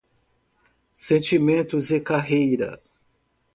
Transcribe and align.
Sentimentos 0.93 1.91
e 1.91 1.99
carreira 1.99 2.81